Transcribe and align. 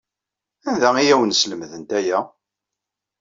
Anda 0.69 0.89
ay 0.97 1.09
awen-slemdent 1.13 1.89
aya? 1.99 2.19